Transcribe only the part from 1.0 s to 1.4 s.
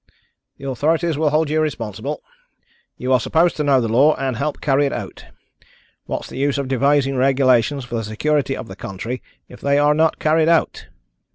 will